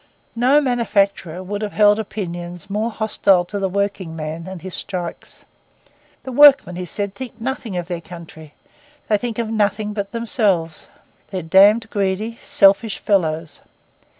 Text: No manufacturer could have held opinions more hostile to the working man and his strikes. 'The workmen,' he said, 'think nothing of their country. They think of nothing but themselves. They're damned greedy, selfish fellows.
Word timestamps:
No 0.35 0.59
manufacturer 0.59 1.45
could 1.45 1.61
have 1.61 1.73
held 1.73 1.99
opinions 1.99 2.71
more 2.71 2.89
hostile 2.89 3.45
to 3.45 3.59
the 3.59 3.69
working 3.69 4.15
man 4.15 4.47
and 4.47 4.59
his 4.59 4.73
strikes. 4.73 5.45
'The 6.23 6.31
workmen,' 6.31 6.75
he 6.75 6.85
said, 6.87 7.13
'think 7.13 7.39
nothing 7.39 7.77
of 7.77 7.87
their 7.87 8.01
country. 8.01 8.55
They 9.09 9.17
think 9.19 9.37
of 9.37 9.49
nothing 9.51 9.93
but 9.93 10.11
themselves. 10.11 10.87
They're 11.29 11.43
damned 11.43 11.87
greedy, 11.91 12.39
selfish 12.41 12.97
fellows. 12.97 13.61